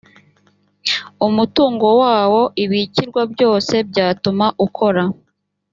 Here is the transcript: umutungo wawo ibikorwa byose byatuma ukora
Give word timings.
umutungo 1.27 1.87
wawo 2.01 2.41
ibikorwa 2.63 3.21
byose 3.33 3.73
byatuma 3.89 4.45
ukora 4.65 5.03